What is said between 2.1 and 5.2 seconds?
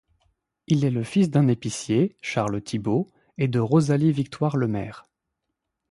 Charles Thibault et de Rosalie Victoire Lemaire.